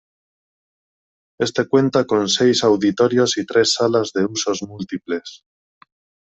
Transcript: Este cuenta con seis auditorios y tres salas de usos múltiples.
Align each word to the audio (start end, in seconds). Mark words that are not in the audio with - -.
Este 1.39 1.67
cuenta 1.67 2.05
con 2.07 2.27
seis 2.27 2.63
auditorios 2.63 3.37
y 3.37 3.45
tres 3.45 3.73
salas 3.73 4.11
de 4.13 4.25
usos 4.25 4.63
múltiples. 4.63 5.43